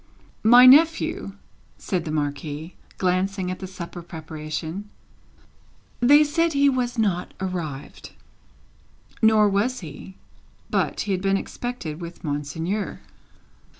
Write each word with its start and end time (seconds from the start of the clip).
"My 0.41 0.65
nephew," 0.65 1.33
said 1.77 2.05
the 2.05 2.11
Marquis, 2.11 2.73
glancing 2.97 3.51
at 3.51 3.59
the 3.59 3.67
supper 3.67 4.01
preparation; 4.01 4.89
"they 5.99 6.23
said 6.23 6.53
he 6.53 6.69
was 6.69 6.97
not 6.97 7.35
arrived." 7.39 8.11
Nor 9.21 9.47
was 9.47 9.81
he; 9.81 10.15
but, 10.71 11.01
he 11.01 11.11
had 11.11 11.21
been 11.21 11.37
expected 11.37 12.01
with 12.01 12.23
Monseigneur. 12.23 13.01